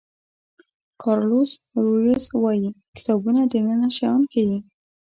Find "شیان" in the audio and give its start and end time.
3.95-4.21